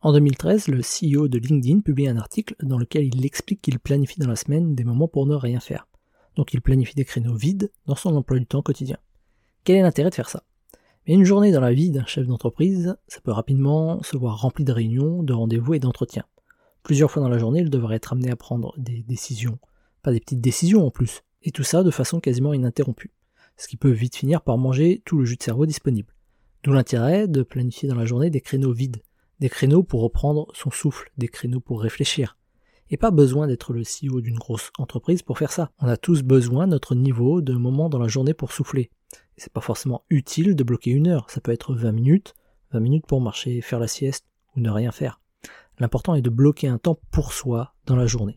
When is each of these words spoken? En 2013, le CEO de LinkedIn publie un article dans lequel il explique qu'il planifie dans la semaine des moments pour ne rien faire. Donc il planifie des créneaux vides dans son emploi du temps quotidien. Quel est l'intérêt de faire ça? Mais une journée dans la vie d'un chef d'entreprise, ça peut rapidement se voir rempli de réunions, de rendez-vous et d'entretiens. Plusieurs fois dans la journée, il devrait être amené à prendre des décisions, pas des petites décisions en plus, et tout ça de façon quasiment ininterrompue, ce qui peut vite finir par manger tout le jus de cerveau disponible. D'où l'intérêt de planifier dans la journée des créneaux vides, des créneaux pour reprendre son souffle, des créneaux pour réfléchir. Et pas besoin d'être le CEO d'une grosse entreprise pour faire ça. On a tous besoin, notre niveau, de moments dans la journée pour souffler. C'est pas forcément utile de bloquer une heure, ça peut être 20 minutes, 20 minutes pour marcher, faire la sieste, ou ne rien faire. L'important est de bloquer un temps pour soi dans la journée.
En 0.00 0.12
2013, 0.12 0.68
le 0.68 0.80
CEO 0.80 1.26
de 1.26 1.38
LinkedIn 1.38 1.80
publie 1.80 2.06
un 2.06 2.18
article 2.18 2.54
dans 2.62 2.78
lequel 2.78 3.12
il 3.12 3.26
explique 3.26 3.60
qu'il 3.60 3.80
planifie 3.80 4.20
dans 4.20 4.28
la 4.28 4.36
semaine 4.36 4.76
des 4.76 4.84
moments 4.84 5.08
pour 5.08 5.26
ne 5.26 5.34
rien 5.34 5.58
faire. 5.58 5.88
Donc 6.36 6.54
il 6.54 6.62
planifie 6.62 6.94
des 6.94 7.04
créneaux 7.04 7.34
vides 7.34 7.72
dans 7.86 7.96
son 7.96 8.14
emploi 8.14 8.38
du 8.38 8.46
temps 8.46 8.62
quotidien. 8.62 8.98
Quel 9.64 9.74
est 9.74 9.82
l'intérêt 9.82 10.10
de 10.10 10.14
faire 10.14 10.30
ça? 10.30 10.44
Mais 11.04 11.14
une 11.14 11.24
journée 11.24 11.50
dans 11.50 11.60
la 11.60 11.72
vie 11.72 11.90
d'un 11.90 12.06
chef 12.06 12.28
d'entreprise, 12.28 12.96
ça 13.08 13.20
peut 13.20 13.32
rapidement 13.32 14.00
se 14.04 14.16
voir 14.16 14.40
rempli 14.40 14.64
de 14.64 14.70
réunions, 14.70 15.24
de 15.24 15.32
rendez-vous 15.32 15.74
et 15.74 15.80
d'entretiens. 15.80 16.26
Plusieurs 16.84 17.10
fois 17.10 17.20
dans 17.20 17.28
la 17.28 17.38
journée, 17.38 17.60
il 17.60 17.70
devrait 17.70 17.96
être 17.96 18.12
amené 18.12 18.30
à 18.30 18.36
prendre 18.36 18.74
des 18.78 19.02
décisions, 19.02 19.58
pas 20.02 20.12
des 20.12 20.20
petites 20.20 20.40
décisions 20.40 20.86
en 20.86 20.92
plus, 20.92 21.22
et 21.42 21.50
tout 21.50 21.64
ça 21.64 21.82
de 21.82 21.90
façon 21.90 22.20
quasiment 22.20 22.54
ininterrompue, 22.54 23.10
ce 23.56 23.66
qui 23.66 23.76
peut 23.76 23.90
vite 23.90 24.14
finir 24.14 24.42
par 24.42 24.58
manger 24.58 25.02
tout 25.04 25.18
le 25.18 25.24
jus 25.24 25.36
de 25.36 25.42
cerveau 25.42 25.66
disponible. 25.66 26.14
D'où 26.62 26.72
l'intérêt 26.72 27.26
de 27.26 27.42
planifier 27.42 27.88
dans 27.88 27.96
la 27.96 28.06
journée 28.06 28.30
des 28.30 28.40
créneaux 28.40 28.72
vides, 28.72 29.02
des 29.40 29.48
créneaux 29.48 29.82
pour 29.82 30.02
reprendre 30.02 30.46
son 30.54 30.70
souffle, 30.70 31.10
des 31.16 31.28
créneaux 31.28 31.60
pour 31.60 31.80
réfléchir. 31.80 32.36
Et 32.90 32.96
pas 32.96 33.10
besoin 33.10 33.46
d'être 33.46 33.72
le 33.72 33.82
CEO 33.82 34.20
d'une 34.20 34.38
grosse 34.38 34.70
entreprise 34.78 35.22
pour 35.22 35.38
faire 35.38 35.52
ça. 35.52 35.70
On 35.80 35.88
a 35.88 35.96
tous 35.96 36.22
besoin, 36.22 36.66
notre 36.66 36.94
niveau, 36.94 37.40
de 37.40 37.52
moments 37.52 37.88
dans 37.88 37.98
la 37.98 38.08
journée 38.08 38.34
pour 38.34 38.52
souffler. 38.52 38.90
C'est 39.36 39.52
pas 39.52 39.60
forcément 39.60 40.04
utile 40.10 40.56
de 40.56 40.64
bloquer 40.64 40.90
une 40.90 41.06
heure, 41.06 41.30
ça 41.30 41.40
peut 41.40 41.52
être 41.52 41.74
20 41.74 41.92
minutes, 41.92 42.34
20 42.72 42.80
minutes 42.80 43.06
pour 43.06 43.20
marcher, 43.20 43.60
faire 43.60 43.78
la 43.78 43.88
sieste, 43.88 44.26
ou 44.56 44.60
ne 44.60 44.70
rien 44.70 44.90
faire. 44.90 45.20
L'important 45.78 46.14
est 46.14 46.22
de 46.22 46.30
bloquer 46.30 46.66
un 46.66 46.78
temps 46.78 46.98
pour 47.10 47.32
soi 47.32 47.74
dans 47.86 47.94
la 47.94 48.06
journée. 48.06 48.26